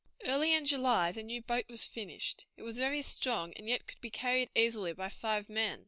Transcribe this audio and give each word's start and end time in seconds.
Early 0.25 0.55
in 0.55 0.65
July 0.65 1.11
the 1.11 1.21
new 1.21 1.43
boat 1.43 1.67
was 1.69 1.85
finished. 1.85 2.47
It 2.57 2.63
was 2.63 2.75
very 2.79 3.03
strong, 3.03 3.53
and 3.53 3.69
yet 3.69 3.85
could 3.85 4.01
be 4.01 4.09
carried 4.09 4.49
easily 4.55 4.93
by 4.93 5.09
five 5.09 5.47
men. 5.47 5.79